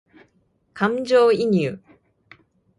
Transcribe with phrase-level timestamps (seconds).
[0.73, 1.77] 感情移入